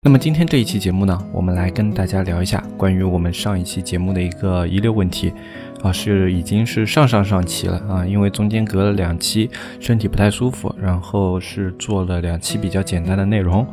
[0.00, 5.32] 那么今天这一期节目呢，我们来跟大家聊一下关于我们上一期节目的一个遗留问题。
[5.82, 13.64] 啊，是已经是上上上期了啊，因为中间隔了两期，身体不太舒服，然后是做了两期比较简单的内容。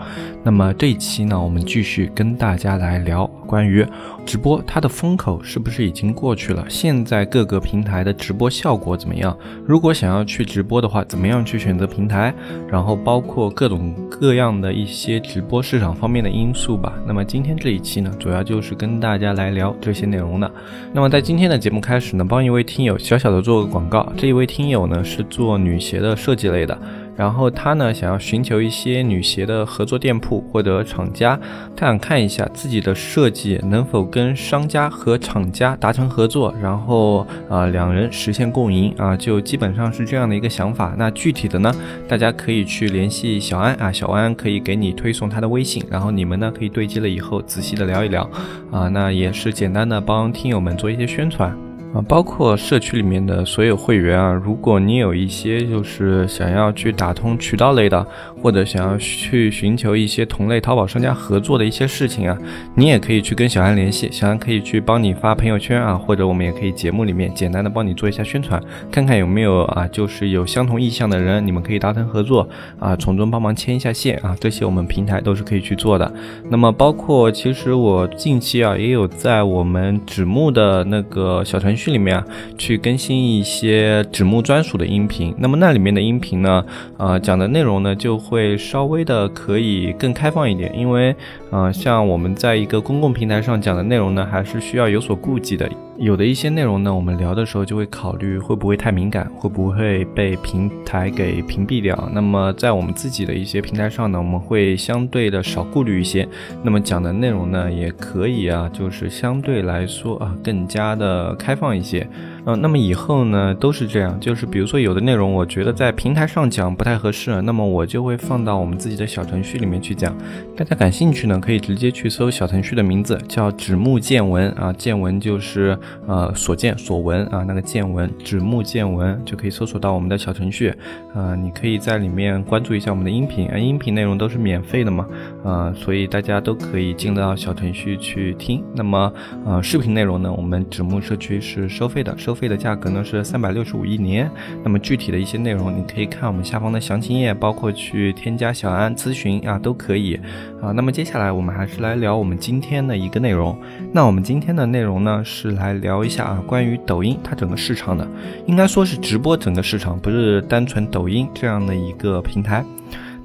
[0.44, 3.86] 那么这一期呢，我们继续跟大家来聊关于
[4.26, 6.66] 直播它的风口是不是已经过去了？
[6.70, 9.36] 现在各个平台的直播效果怎么样？
[9.66, 12.32] 如果想要去直播的话，怎么样去选择平台？
[12.70, 16.94] 然后包括各种各样的一些直播市场方面的因素吧。
[17.08, 20.52] 那么今天这一期呢，主要就是跟大家来聊这些内容的。
[20.94, 22.00] 那么在今天的节目开。
[22.00, 24.12] 始呢，帮一位听友小小的做个广告。
[24.16, 26.78] 这一位听友呢是做女鞋的设计类的，
[27.16, 31.40] 然后他呢想要寻求一些女鞋的合作店铺或者厂家，
[31.76, 40.94] 他想看一下自己的设计能否跟商家和厂家达成合作，然后啊两人实现共赢啊，就基本上是这样的一个想法。
[40.98, 41.74] 那具体的呢，
[42.08, 48.30] 大家可以去联系小安啊，小安可以给你推送他的微信，然后你们呢可以对接了以后仔细的聊一聊
[48.72, 51.65] 啊，那也是简单的帮听友们做一些宣传。
[51.96, 58.06] 啊，包括社区里面的所有会员啊，如果你有一些就是想要去打通渠道类的，
[58.46, 62.38] 或者想要去寻求一些同类淘宝商家合作的一些事情啊，
[62.76, 76.14] 你也可以去跟小安联系，小安可以去帮你发朋友圈啊，或者我们也可以节目里面简单的帮你做一下宣传，看看有没有啊，就是有相同意向的人，你们可以达成合作啊，从中帮忙牵一下线啊，这些我们平台都是可以去做的。
[76.52, 81.86] 那么包括其实我近期啊，也有在我们纸木的那个小程序。
[81.96, 82.26] 里面啊，
[82.58, 85.34] 去更新一些纸木专属的音频。
[85.38, 86.66] 那么那里面的音频呢，
[86.98, 90.78] 呃，讲的内容呢，就会会稍微的可以更开放一点。
[90.78, 91.16] 因为，
[91.50, 95.68] 呃，像我们在一个公共平台上讲的内容呢，还是需要有所顾忌的。
[95.98, 102.10] 有的一些内容呢，我们聊的时候就会考虑会不会太敏感，会不会被平台给屏蔽掉。
[102.14, 106.28] 那么在我们自己的一些平台上呢，我们会相对的少顾虑一些。
[106.64, 112.06] 那么讲的内容呢，也可以啊，就是相对来说啊，更加的开放一些。
[112.48, 120.16] 嗯，那么以后呢都是这样，就是比如说有的内容我觉得在平台上讲不太合适，那么我就会放到我们自己的小程序里面去讲。
[120.56, 125.76] 大家感兴趣呢，可以直接去搜小程序的名字，叫纸木见闻啊，见闻就是
[126.08, 130.72] 呃所见所闻啊，那个见闻纸木见闻就可以搜索到我们的小程序。
[131.16, 135.08] 呃，你可以在里面关注一下我们的音频，啊，音频内容都是免费的嘛，
[135.44, 138.64] 呃，所以大家都可以进到小程序去听。
[138.76, 139.12] 那么
[139.46, 142.36] 呃，视频内容呢，我们纸木社区是收费的，收。
[142.36, 144.30] 费的价格呢是三百六十五一年，
[144.62, 150.20] 那么具体的一些内容你可以看我们下方的详情页，包括去添加小安咨询啊都可以
[150.62, 150.74] 啊。
[150.76, 153.58] 那么接下来我们还是来聊我们今天的一个内容，
[153.94, 158.08] 那我们今天的内容呢是来聊一下啊关于抖音它整个市场的，
[158.46, 162.64] 应该说是直播整个市场，不是单纯抖音这样的一个平台。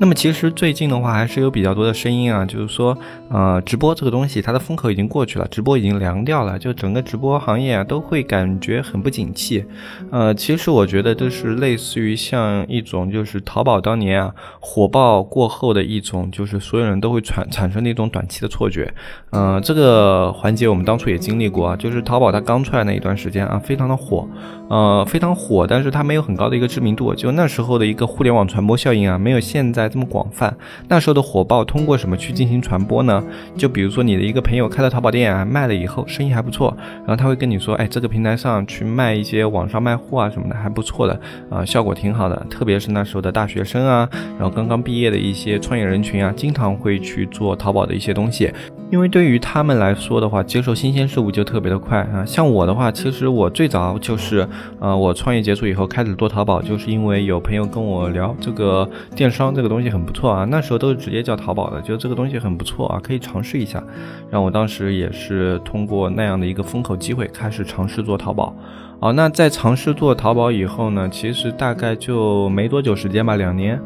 [0.02, 2.96] 那么其实最近的话还是有比较多的声音啊，就是说，
[3.28, 9.62] 呃，直播这个东西它的风口已经过去了，直播已经凉掉了，就整个直播行业啊都会感觉很不景气。
[10.10, 18.90] 呃，其实我觉得这是类似于像一种就是淘宝当年啊火爆过后的一种，就是所有人都会产产生的一种短期的错觉。
[19.28, 24.26] 呃，这个环节我们当初也经历过啊，就是淘宝它刚出来那一段时间啊，非常的火，
[24.70, 29.89] 呃，非常火，但是它没有很高的一个知名度，就那时候的一个互联网传播效应啊，没有现在。
[29.90, 30.56] 这么广泛，
[30.88, 33.22] 那时候的火爆通过什么去进行传播呢？
[33.56, 41.20] 就比如说你的一个朋友开了淘宝店啊，卖了以后生意还不错，然后他会跟你说，哎，这个平台上去卖一些网上卖货啊什么的还不错的
[41.50, 42.46] 啊，效果挺好的。
[42.48, 44.08] 特别是那时候的大学生啊，
[44.38, 48.52] 然后刚刚毕业的一些创业人群啊，经常会去做淘宝的一些东西。
[48.90, 52.24] 因为对于他们来说的话，接受新鲜事物就特别的快啊。
[52.26, 54.46] 像我的话，其实我最早就是，
[54.80, 60.44] 呃，我创业结束以后开始做淘宝，就是因为有朋友跟我聊这个电商这个东西很不错啊。
[60.44, 63.82] 那时候都是直接叫淘宝的，觉得这个东西很不错啊，可以尝试一下。
[64.28, 68.54] 然后我当时也是通过那样的一个风口机会开始尝试做淘宝。
[68.98, 73.80] 哦，那在尝试做淘宝以后呢，其实大概就没多久时间吧，两年。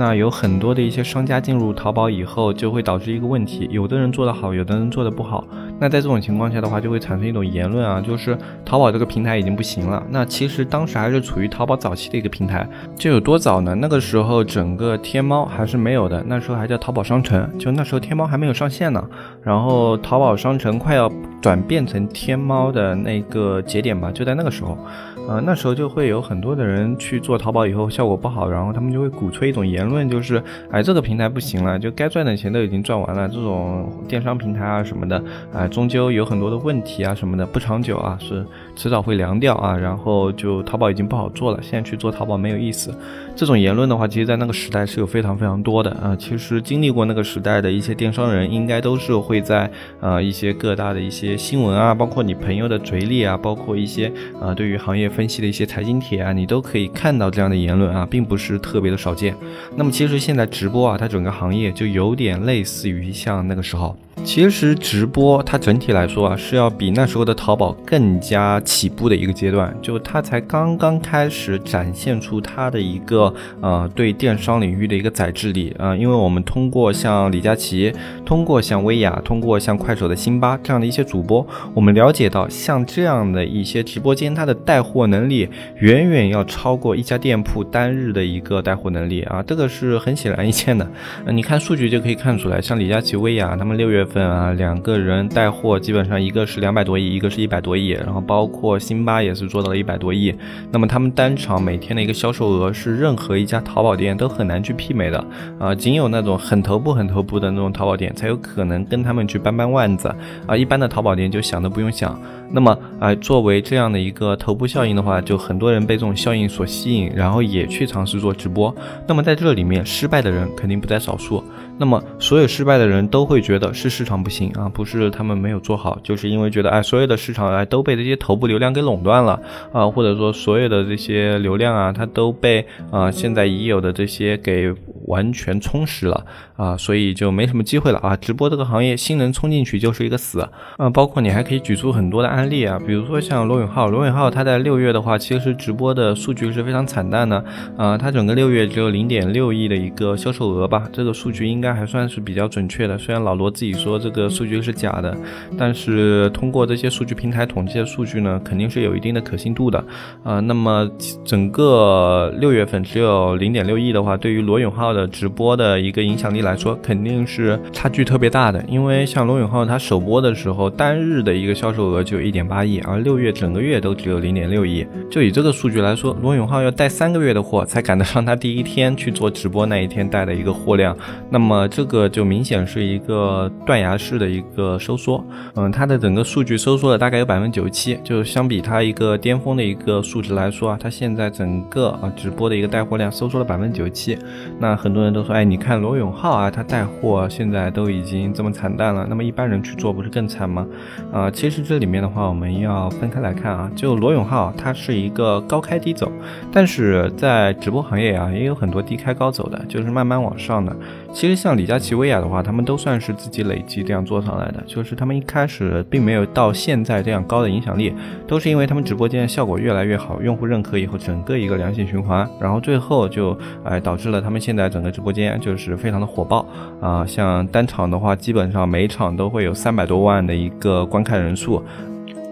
[0.00, 5.46] 那有很多的一些商家进入淘宝以后，就会导致一个问题，有的人做得好，有的人做得不好。
[5.78, 10.02] 那在这种情况下的话，就会产生一种言论啊，就是淘宝这个平台已经不行了。
[10.08, 12.66] 那其实当时还是处于淘宝早期的一个平台，
[12.96, 13.74] 就有多早呢？
[13.74, 19.06] 那个时候整个天猫还是没有的，那时候还叫淘宝商城，就那时候天猫还没有上线呢。
[19.42, 21.12] 然后淘宝商城快要
[21.42, 24.78] 转变成天猫的那个节点吧，就在那个时候。
[25.28, 35.22] 呃，那时候就会有很多的人去做淘宝以后效果不好，然后他们就会鼓吹一种言论，就是哎这个平台不行了，就该赚的钱都已经赚完了，这种电商平台啊什么的，
[35.52, 38.44] 啊终究有很多的问题啊什么的，不长久啊，是
[38.74, 42.92] 迟早会凉掉啊，然后就淘宝已经不好做了，现在去做淘宝没有意思。
[43.36, 46.16] 这种言论的话，其实在那个时代是有非常非常多的啊。
[46.18, 49.70] 其实经历过那个时代的一些电商人，应该都是会在
[50.00, 59.34] 呃一些各大的一些新闻啊，包括你朋友的嘴里啊，包括一些呃对于行业分析的一些财经帖啊，你都可以看到这样的言论啊，并不是特别的少见。
[59.76, 63.96] 那么其实现在直播啊，它整个行业就有点类似于像那个时候。
[64.22, 77.92] 其实直播它整体来说啊，是要比那时候的淘宝更加起步的一个阶段，就它才刚刚开始展现出它的一个呃对电商领域的一个载智力啊，因为我们通过像李佳琦，
[78.24, 81.44] 通过像薇娅，通过像快手的辛巴这样的一些主播，
[81.74, 85.48] 我们了解到像这样的一些直播间，它的带货能力
[85.80, 90.88] 远远要超过一家店铺单日的一个带货能力啊，这个是很显而易见的。
[91.28, 94.06] 你看数据就可以看出来，像李佳琦、薇娅他们六月。
[94.12, 100.34] 份啊，两个人带货基本上一个是两百多亿，一个是一百多亿，然后包括辛巴也是做到了一百多亿。
[100.72, 105.24] 那么他们单场每天的一个销售额是任何一家淘宝店都很难去媲美的
[105.58, 110.14] 啊，仅有那种很头部、很头部的那种淘宝店才有可能跟他们去扳扳腕子
[110.46, 112.20] 啊，一般的淘宝店就想都不用想。
[112.52, 118.74] 那么啊，作为这样的一个头部效应的话，就很多人被这种效应所吸引，然后也去尝试做直播。
[119.06, 121.44] 那么在这里面失败的人肯定不在少数。
[121.78, 129.40] 那么所有失败的人都会觉得是市场不行啊，不是他们没有做好，就是因为觉得哎，所有的市场哎都被这些头部流量给垄断了
[129.72, 134.72] 啊，或者说所有的这些流量啊，它都被啊现在已有的这些给
[135.06, 136.24] 完全充实了
[136.56, 138.14] 啊，所以就没什么机会了啊。
[138.14, 140.46] 直播这个行业新人冲进去就是一个死
[140.76, 147.44] 啊，包括你还可以举出很多的案例啊，比如说像罗永浩，罗永浩他在六月的话，其实直播的数据是非常惨淡的
[147.76, 151.70] 啊，他整个六月只有零点六亿的一个销售额吧，这个数据应该。
[151.80, 155.16] 还算是比较准确的，虽然老罗自己说这个数据是假的，
[155.56, 159.82] 但是通过这些数据平台统计的数据呢，肯定是有一定的可信度的。
[160.22, 160.88] 呃，那么
[161.24, 168.62] 整个六月份只有零点六亿的话，对于罗永浩的直播的一个影响力来说，肯定是差距特别大的。
[168.68, 174.86] 因为像罗永浩他首播的时候，单日的一个销售额就一点八亿，而六月整个月都只有零点六亿。
[175.10, 180.96] 就以这个数据来说，罗永浩要带三个月的货才赶得上他第一天去做直播那一天带的一个货量。
[181.30, 185.24] 那么这个就明显是一个断崖式的一个收缩，
[185.54, 194.18] 嗯，它的整个数据收缩了大概有百分之九十七，就相比它一个巅峰的一个数值来说啊，它现在整个啊直播的一个带货量收缩了百分之九十七。
[194.58, 200.66] 那很多人都说，哎，你看罗永浩啊，他带货现在都已经这么惨淡了，那么一般人去做不是更惨吗？
[201.12, 206.10] 啊，其实这里面的话，我们要分开来看啊，就罗永浩他是一个高开低走，
[206.50, 210.76] 但是在直播行业啊，也有很多低开高走的，就是慢慢往上的。
[211.12, 217.92] 其实像李佳琦、薇娅的话，他们都算是自己累以及这样做上来的，就是他们一开始并没有到现在这样高的影响力，
[218.26, 226.46] 都是因为他们直播间效果越来越好，用户认可以后，整个一个良性循环，然后最后就哎导致了他们现在整个直播间就是非常的火爆
[226.80, 231.62] 啊，像单场的话，基本上每场都会有三百多万的一个观看人数。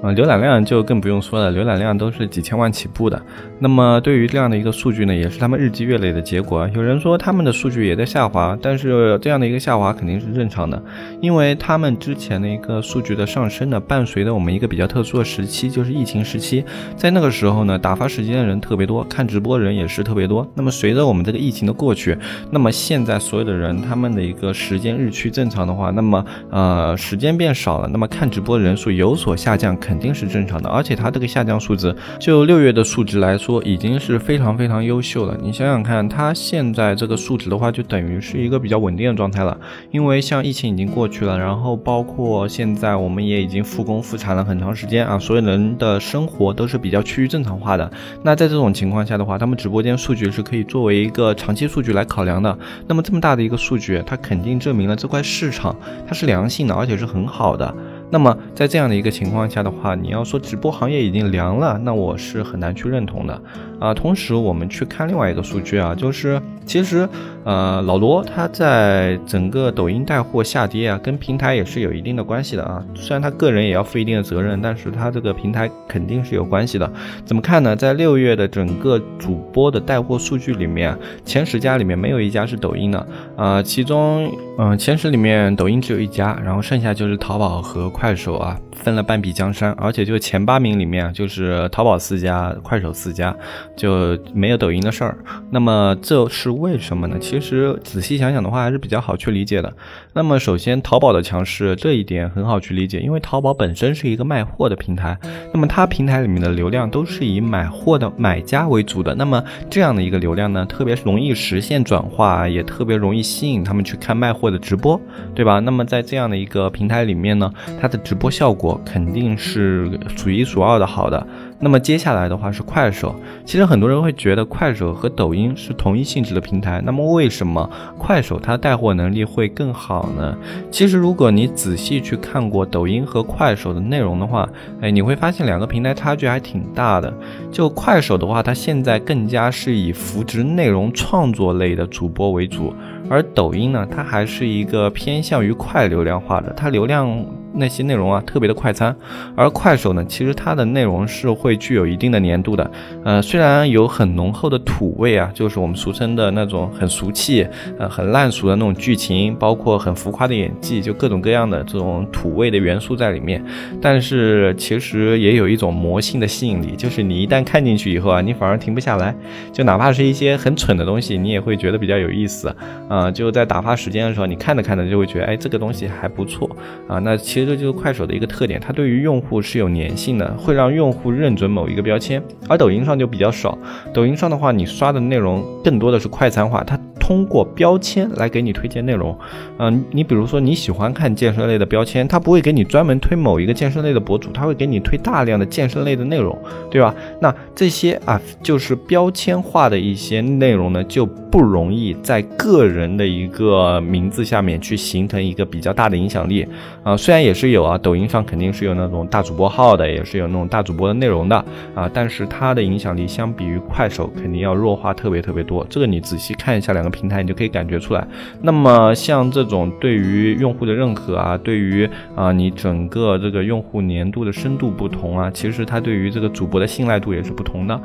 [0.01, 3.21] 啊，浏览量就更不用说了，浏览量都是几千万起步的。
[3.59, 6.69] 那么对于这样的一个数据呢，也是他们日积月累的结果。
[6.73, 10.81] 有人说他们的数据也在下滑，但是这样的一个下滑肯定是正常的，
[11.21, 16.65] 因为他们之前的一个数据的上升呢，伴随着我们一个比较特殊的时期，就是疫情时期。
[16.97, 20.49] 在那个时候呢，打发时间的人特别多，看直播人也是特别多。
[20.55, 22.17] 那么随着我们这个疫情的过去，
[22.53, 29.77] 那么现在所有的人他们的一个时间日趋正常的话，那么呃时间变少了，那么看直播的人数有所下降。
[29.89, 35.35] 肯定是正常的，而且它这个下降数字，就六月的数值来说，已经是非常非常优秀了。
[35.43, 39.57] 你想想看，它现在这个数值的话，就等于是一个比较稳定的状态了。
[39.91, 47.91] 因为像疫情已经过去了，然后包括现在我们也已经复工复产了很长时间啊，所有人的生活都是比较趋于正常化的。
[48.23, 52.59] 那在这种情况下的话，他们直播间数据是可以作为一个长期数据来考量的。
[52.87, 55.75] 那么这么大的一个数据，它肯定证明了这块市场
[56.07, 57.75] 它是良性的，而且是很好的。
[58.11, 63.43] 那么在这样的一个情况下的话，你要说直播行业已经凉了，那我是很难去认同的。
[63.79, 63.95] 啊。
[63.95, 67.09] 同时，我们去看另外一个数据啊，就是其实
[67.45, 72.85] 呃，老罗他在整个抖音带货下跌啊，跟平台也是有一定的关系的啊。
[72.95, 76.93] 虽然他个人也要负一定的责任，但是他这个平台肯定是有关系的。
[77.25, 77.75] 怎么看呢？
[77.75, 83.07] 在六月的整个主播的带货数据里面，前十家里面没有一家是抖音的
[83.37, 83.63] 啊。
[83.63, 89.73] 其中，嗯，前十里面抖音只有一家，然后剩下就是淘宝和快手啊，分了半壁江山。
[89.79, 93.35] 而且就前八名里面，就是淘宝四家，快手四家，
[93.79, 95.17] 就没有抖音的事儿。
[95.51, 97.17] 那么这是为什么呢？
[97.19, 99.73] 其实仔细想想的话，还是比较好去理解的。
[100.13, 105.17] 那么首先，淘宝的强势这一点很好去理解，因为淘宝本身是一个卖货的平台，
[105.55, 109.15] 那么它平台里面的流量都是以买货的买家为主的。
[109.15, 115.01] 那么这样的一个流量呢，特别容易实现转化，也特别容易吸引他们去看卖货的直播，
[115.37, 115.61] 对吧？
[115.61, 121.25] 那么在这样的一个平台里面呢，它的直播效果肯定是数一数二的好的。
[121.61, 130.37] 那么接下来的话是快手，其实很多人会觉得快手和抖音是同一性质的平台，那么为什么快手它带货能力会更好呢？
[130.71, 134.49] 其实如果你仔细去看过抖音和快手的内容的话，
[134.81, 137.13] 哎，你会发现两个平台差距还挺大的。
[137.51, 142.73] 就快手的话，它现在更加是以扶植内容创作类的主播为主，
[143.11, 147.25] 而抖音呢，它还是一个偏向于快流量化的，它流量。
[147.59, 148.95] 那些内容啊，特别的快餐，
[149.35, 152.71] 而快手呢，其实它的内容是会具有一定的粘度的。
[153.05, 157.47] 呃，虽然有很浓厚的土味啊，就是我们俗称的那种很俗气、
[157.77, 163.45] 呃很烂俗的那种剧情，包括很浮夸的演技，就各种各样的这种土味的元素在里面。
[163.83, 169.13] 但是其实也有一种魔性的吸引力，就是你一旦看进去以后啊，你反而停不下来。
[169.53, 172.55] 就哪怕是一些很蠢的东西，你也会觉得比较有意思
[172.89, 173.11] 啊。
[173.11, 176.49] 就在打发时间的时候，你看着看着就会觉得，哎，这个东西还不错
[176.87, 177.01] 啊。
[177.01, 177.48] 那其实。
[177.49, 183.57] 这就是快手的一个特点，它对于用户是有粘性的，会让用户认准某一个标签，而抖音上就比较少。
[183.93, 186.79] 抖音上的话，你刷的内容更多的是快餐化，它。
[187.01, 189.19] 通过标签来给你推荐内容，
[189.59, 196.39] 嗯，你比如说你喜欢看健身类的标签，它不会给你专门推某一个健身类的博主，它会给你推大量的健身类的内容，
[196.71, 196.95] 对吧？
[197.19, 206.47] 那这些啊，就是标签化的一些内容呢，就不容易在个人的一个名字下面去形成一个比较大的影响力
[206.83, 206.95] 啊。
[206.95, 211.37] 虽然也是有啊，抖音上肯定是有那种大主播号的，也是有那种大主播的内容的
[211.75, 215.67] 啊，但是它的影响力相比于快手肯定要弱化特别特别多。
[215.71, 216.89] 这个你仔细看一下两个。
[216.99, 218.05] 平台你就可以感觉出来。
[218.43, 227.81] 那么像这种对于用户的认可啊，对于啊你整个这个用户粘度的深度不同啊，其实它对于这个主播的信赖度也是不同的。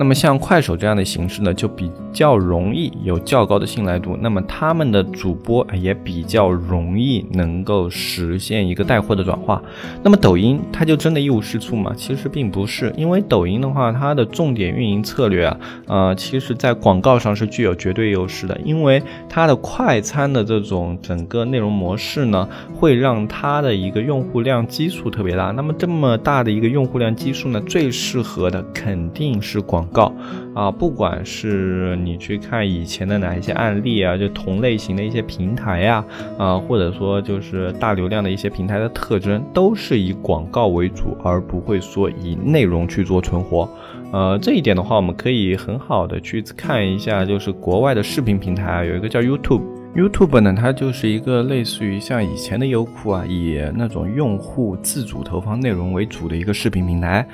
[0.00, 4.16] 那么像快手这样的形式呢，就比较容易有较高的信赖度。
[4.20, 9.60] 那么他们的主播也比较容易能够实现一个带货的转化。
[10.04, 11.92] 那么抖音它就真的一无是处吗？
[11.96, 15.56] 其实并不是，因为抖音的话，它的重点运营策略啊，
[15.88, 25.46] 呃，其实在广告上是具有绝对优势的，因为它的快餐的这种整个内容模式呢，会让它的一个用户量基数特别大。
[25.50, 29.87] 那么这么大的一个用户量基数呢，最适合的肯定是广。
[29.88, 30.12] 告
[30.54, 36.04] 啊，不管是你去看以前的哪一些案例啊，就同类型的一些平台呀，
[36.38, 43.68] 啊，或者说就是大流量的一些平台的特征，都是以广告为主，而不会说以内容去做存活。
[44.10, 57.28] 呃，这一点的话，我们可以很好的去看一下，就是国外的视频平台啊，有一个叫 YouTube，YouTube 呢，它就是一个类似于像以前的优酷啊，以那种用户自主投放内容为主的一个视频平台。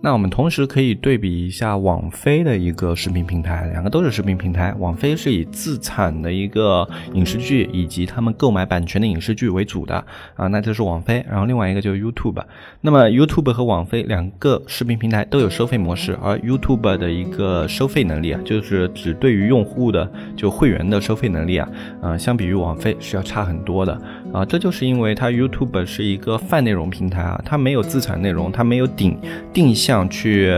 [0.00, 4.72] 那我们同时可以对比一下网飞的一个视频平台，两个都是视频平台。
[4.78, 9.96] 网飞是以自产的一个影视剧以及他们购买版权的影视剧为主的
[10.36, 11.24] 啊，那这是网飞。
[11.28, 12.40] 然后另外一个就是 YouTube。
[12.80, 21.68] 那么 YouTube 和网飞两个视频平台都有收费模式，而 YouTube 的一个收费能力啊，就是只对于用户的就会员的收费能力啊，
[22.00, 24.00] 啊，相比于网飞是要差很多的
[24.32, 24.44] 啊。
[24.44, 29.16] 这就是因为它 YouTube 是一个泛内容平台啊，它没有自产内容，它没有定
[29.52, 29.74] 定。
[29.74, 30.50] 向去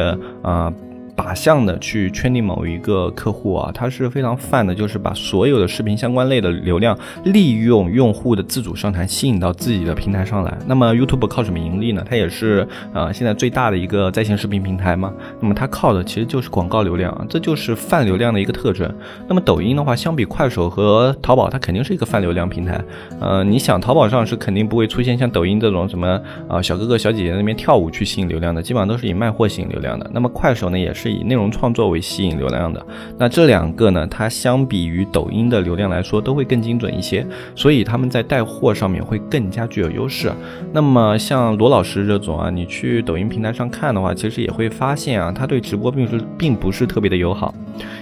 [0.42, 0.72] 啊。
[1.20, 10.56] 靶向的去圈定某一个客户啊，它是非常泛的，就是把所有的视频相关类的流量利用用户的自主上传吸引到自己的平台上来。
[10.66, 12.02] 那么 YouTube 靠什么盈利呢？
[12.08, 15.12] 它也是啊现在最大的一个在线视频平台嘛。
[15.40, 18.90] 那么它靠的其实就是广告流量啊，这就是泛流量的一个特征。
[19.28, 22.82] 那么抖音的话，相比快手和淘宝，它肯定是一个泛流量平台。
[23.20, 30.10] 呃，你想淘宝上是肯定不会出现像抖音这种什么啊小哥哥小姐姐那边跳舞去吸引流量的，基本上都是以卖货吸引流量的。
[30.14, 31.10] 那么快手呢，也是。
[31.11, 32.85] 以内容创作为吸引流量的。
[33.19, 40.33] 那这两个呢，它相比于抖音的流量来说，都会更精准一些，所以他们在带货上面会更加具有优势。
[40.73, 47.55] 那么像罗老师这种啊，你去抖音平台上看的话，其实也会发现啊，他对直播并不是并不是特别的友好。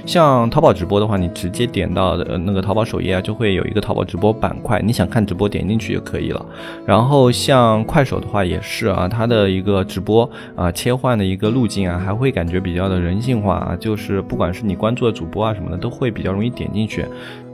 [0.05, 6.45] 像淘宝直播的话，你直接点到的那个淘宝首页啊，就会有一个淘宝直播板块，你想看直播点进去就可以了。
[6.85, 17.05] 然后像快手的话也是啊，它的一个直播啊切换的一个路径啊，还会感觉比较的人性化啊，就是不管是你关注的主播啊什么的，都会比较容易点进去。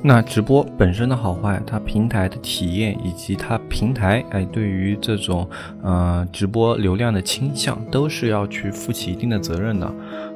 [0.07, 5.49] 那直播本身的好坏，它平台的体验以及它平台哎对于这种
[5.83, 9.91] 呃直播流量的倾向，都是要去负起一定的责任的。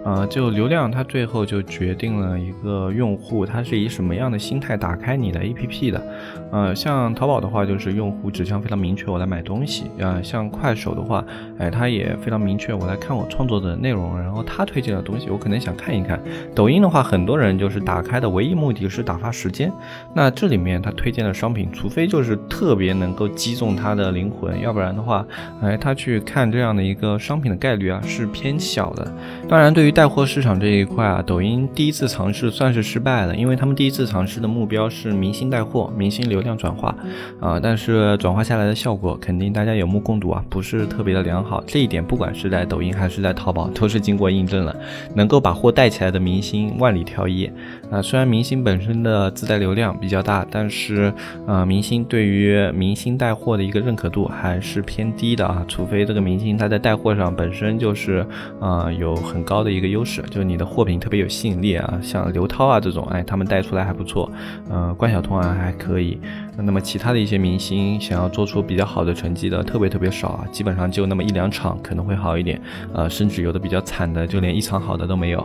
[0.06, 6.02] 呃，就流量，它最后就决定了一个用户他是以什么样的心态打开你的 APP 的。
[6.50, 9.84] 呃，像淘宝的话，就是用户指向非常明确，我来买东西。
[10.00, 11.22] 啊，像快手的话，
[11.58, 16.18] 哎，它也非常明确，我来看我创作的内容，然后他推荐的东西，我可能想看一看。
[16.54, 19.57] 抖音的话，很多人就是打开的唯一目的是打发时间。
[19.58, 19.72] 间
[20.14, 25.26] 那这里面他推荐的商品，除非就是特别能够击中他的灵魂，要不然的话，
[25.60, 29.12] 哎，他去看这样的一个商品的概率啊是偏小的。
[29.48, 36.94] 当然，对于带货市场这一块啊，抖音第一次尝试算是失败了，因为他们第一次尝试的目标是明星带货、明星流量转化
[37.40, 41.62] 啊，但是转化下来的效果肯定大家有目共睹啊，不是特别的良好。
[41.66, 44.74] 这一点不管是在抖音还是在淘宝，都是经过印证了。
[45.14, 47.50] 能够把货带起来的明星万里挑一
[47.90, 51.12] 啊，虽然明星本身的自带流量比较大，但是
[51.46, 58.26] 啊，明星对于明星带货的一个认可度还是偏低的啊，除非这个明星他在带货上本身就是
[58.60, 59.68] 啊有很高的。
[59.78, 64.28] 一个优势就是你的货品特别有吸引力啊，像刘涛啊这种，哎，他们带出来还不错，
[64.68, 66.18] 呃，关晓彤啊还可以。
[66.60, 72.60] 那么其他的一些明星想要做出比较好的成绩的特别特别少啊，基本上就那么一两场可能会好一点，
[72.92, 75.40] 呃，甚至有的比较惨的就连一场好的都没有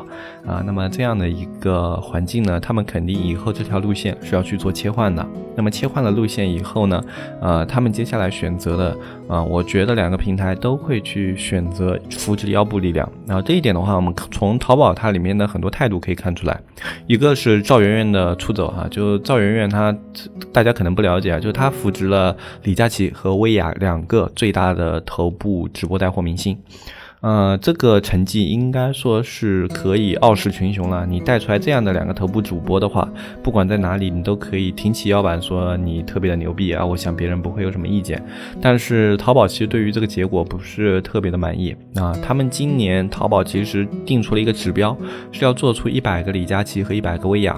[0.46, 0.64] 啊。
[0.66, 5.26] 那么这样的一个环境呢，他们肯定以后这条路线是要去做切换的。
[5.56, 7.04] 那么切换了路线以后呢，
[7.40, 13.08] 呃，他们接下来选择的啊，我觉得两个平台都会去选择扶持腰部力量。
[13.28, 16.60] 然后这一点的话，我们从淘宝它里面的很多态度可以看出来，
[17.06, 19.96] 一个是赵媛媛的出走哈，就赵媛媛她，
[20.52, 26.58] 大家可能不了解啊，就是他扶植了李佳琦和薇娅两个最大的头部直播带货明星。
[27.22, 31.06] 呃，这个成绩应该说是可以傲视群雄了。
[31.06, 33.08] 你带出来这样的两个头部主播的话，
[33.42, 36.86] 不管在哪里，你都可以挺起腰板说你特别的牛逼啊！
[36.86, 38.22] 我想别人不会有什么意见。
[38.60, 42.14] 但是淘宝其实对于这个结果不是特别的满意啊。
[42.22, 44.94] 他们今年淘宝其实定出了一个指标，
[45.32, 47.58] 是要做出一百个李佳琦和一百个薇娅。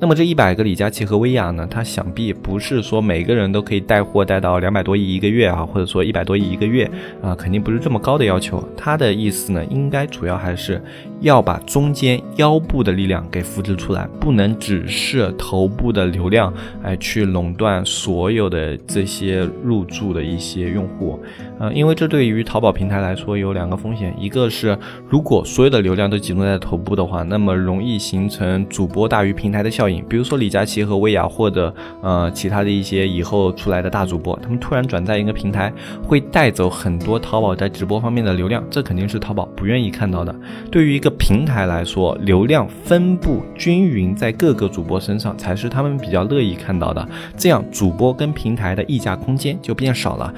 [0.00, 1.66] 那么这一百个李佳琦和薇娅呢？
[1.70, 6.90] 他想必不是说每个人都可以带货带到两百多亿一个月啊，或者说一百多亿一个月
[7.22, 8.62] 啊，肯定不是这么高的要求。
[8.76, 10.82] 他的意思呢，应该主要还是
[11.20, 16.52] 要把中间腰部的力量给复制出来，不能只是头部的流量
[16.82, 21.18] 哎去垄断所有的这些入驻的一些用户。
[21.58, 24.76] 呃，因为这对于淘宝平台来说有两个风险，一个是
[25.08, 30.04] 如果所有的流量都集中在头部的话，那么容易形成主播大于平台的效应。
[30.08, 40.34] 比如说李佳琦和薇娅，或者呃其他的一些以后出来的大主播，他们突然转在一个平台，会带走很多淘宝在直播方面的流量，这肯定是淘宝不愿意看到的。
[40.70, 47.08] 对于一个平台来说，流量分布均匀在各个主播身上，才是他们比较乐意看到的。
[47.36, 50.34] 这样主播跟平台的溢价空间就变少了。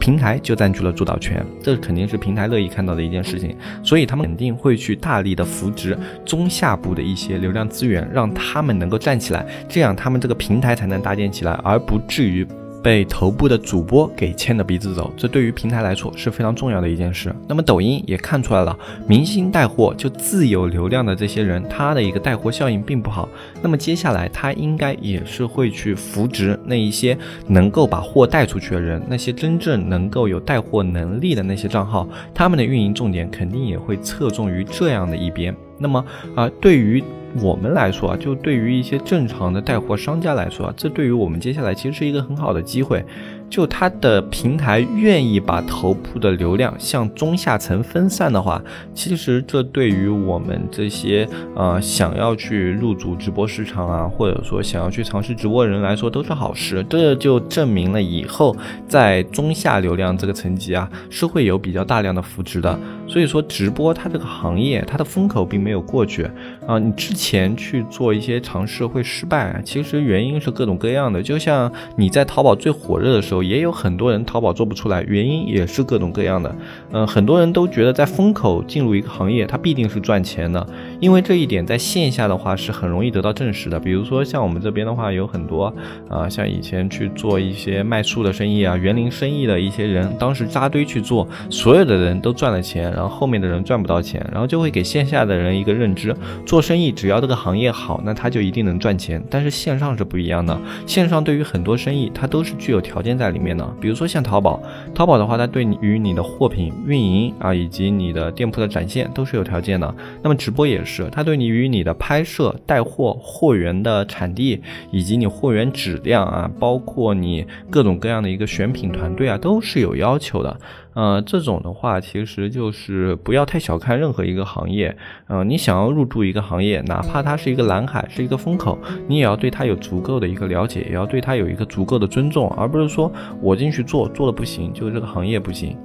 [0.00, 12.44] 平台就占据了主导权，这肯定是平台乐意看到的一件事情，所以他们肯定会去大力的扶植中下部的一些流量资源，让他们能够站起来，这样他们这个平台才能搭建起来，而不至于。
[12.82, 17.34] 被头部的主播给牵着鼻子走，这对于平台来说是非常重要的一件事。
[17.46, 23.28] 那么抖音也看出来了，明星带货就自有流量的这些人，他的一个带货效应并不好。
[23.62, 27.16] 那么接下来他应该也是会去扶植那一些
[27.46, 35.54] 能够把货带出去的人，那些真正能够有带货能力的那些账号，他们的运营重点肯定也会侧重于这样的一边。
[35.78, 37.02] 那么啊，对于。
[37.40, 43.04] 我们来说啊，就对于一些正常的带货商家来说啊，这对于我们接下来其实是一个很好的机会。
[43.50, 48.62] 就它的平台愿意把头部的流量向中下层分散的话，
[48.94, 56.86] 其实这对于我们这些呃想要去入驻直播市场啊，或者说想要去尝试直播的人来说都是好事。
[56.88, 62.78] 这就证明了以后在中下流量这个层级啊，是会有比较大量的扶持的。
[63.08, 66.22] 所以说，直播它这个行业它的风口并没有过去
[66.68, 66.78] 啊。
[66.78, 71.20] 你之前去做一些尝试会失败，其实原因是各种各样的。
[71.20, 73.39] 就像你在淘宝最火热的时候。
[73.42, 76.54] 也有很多人淘宝做不出来，原因也是各种各样的。
[76.92, 80.66] 嗯，很多人都觉得在风口进入一个行业，它必定是赚钱的，
[81.00, 83.78] 因为这一点在线下的话是很容易得到证实的。
[83.78, 85.72] 比如说像我们这边的话，有很多
[86.08, 99.22] 啊，像以前去做一些卖树的生意啊、园林生意的一些人，当时扎堆去做，所有的人都赚了钱，然后后面的人赚不到钱，然后就会给线下的人一个认知：做生意只要这个行业好，那他就一定能赚钱。
[99.30, 103.68] 但是线上是不一样的，线上对于很多生意，它都是具有条件在里面呢。
[103.80, 104.62] 比如说像淘宝，
[104.94, 109.94] 淘宝的话，它对你与你的货品运营啊，以及你的店铺的展现都是有条件的。
[110.22, 120.60] 那么直播也是，它对你与你的拍摄、带货、货源的产地，以及你货源质量啊，包括你各种各样的一个选品团队啊，都是有要求的。
[120.94, 124.96] 呃，这种的话，其实就是不要太小看任何一个行业。
[125.28, 135.76] 呃，你想要入驻一个行业，哪怕它是一个蓝海，是一个风口，你也要对它有足够的一个了解，也要对它有一个足够的尊重，而不是说我进去做做的不行，就这个行业不行。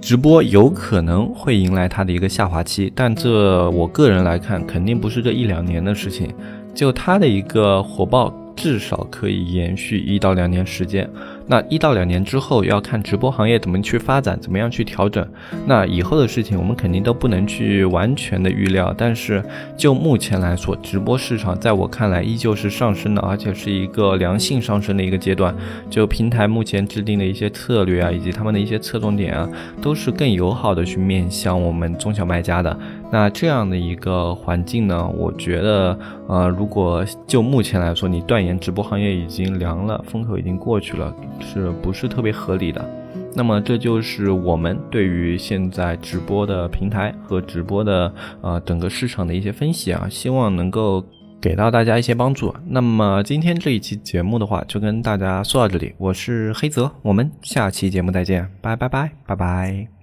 [0.00, 6.32] 直播有可能会迎来它的一个下滑期，但这我个人来看，肯定不是这一两年的事情。
[6.74, 11.06] 就它的一个火爆，至少可以延续一到两年时间。
[11.50, 15.26] 那一到两年之后，要看直播行业怎么去发展，怎么样去调整。
[15.66, 18.94] 那以后的事情，我们肯定都不能去完全的预料。
[18.96, 19.42] 但是
[19.76, 25.52] 就目前来说，直播市场在我看来依旧是上升的，而且是一个良性上升的一个阶段。
[25.90, 29.48] 就平台目前制定的一些策略啊，以及他们的一些侧重点啊，
[29.82, 32.78] 都是更友好的去面向我们中小卖家的。
[33.10, 41.14] 那这样的一个环境呢，我觉得，呃，如果就目前来说，你断言直播行业已经凉了，风口已经过去了。
[41.40, 42.88] 是不是特别合理的？
[43.34, 51.04] 那么这就是我们对于现在直播的平台和直播的呃整个市场的一些分析啊，希望能够
[51.40, 52.54] 给到大家一些帮助。
[52.66, 59.99] 那么今天这一期节目的话，就跟大家说到这里，我是黑泽，我们下期节目再见，拜拜拜拜拜。